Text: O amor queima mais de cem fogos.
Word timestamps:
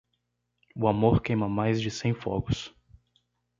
O 0.75 0.87
amor 0.87 1.21
queima 1.21 1.47
mais 1.47 1.79
de 1.79 1.91
cem 1.91 2.11
fogos. 2.11 2.73